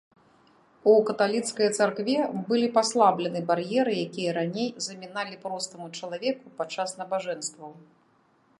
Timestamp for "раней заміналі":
4.39-5.35